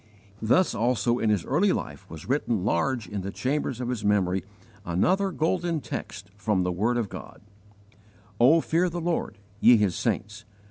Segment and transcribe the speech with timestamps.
[0.41, 4.43] Thus also in his early life was written large in the chambers of his memory
[4.83, 7.39] another golden text from the word of God:
[8.39, 10.45] "O FEAR THE LORD, YE HIS SAINTS!